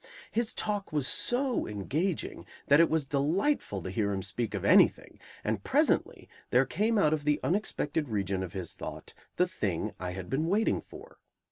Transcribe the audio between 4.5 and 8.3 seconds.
of anything, and presently there came out of the unexpected